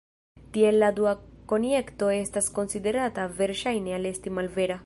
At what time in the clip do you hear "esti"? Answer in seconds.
4.15-4.39